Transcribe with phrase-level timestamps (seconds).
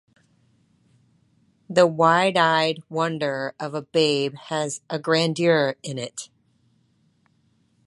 [1.69, 6.31] The wide-eyed wonder of a babe has a grandeur in it.